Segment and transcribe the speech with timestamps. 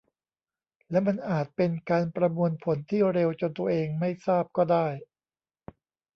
[0.89, 4.87] แล้วมันอาจเป็นการประมวลผลที่เร็วจนตัวเองไม่ทราบก็ได้